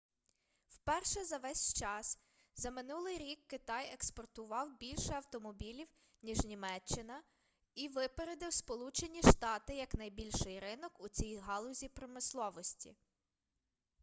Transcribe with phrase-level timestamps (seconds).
[0.67, 2.17] вперше за весь час
[2.55, 5.87] за минулий рік китай експортував більше автомобілів
[6.21, 7.23] ніж німеччина
[7.75, 12.95] і випередив сполучені штати як найбільший ринок у цій галузі промисловості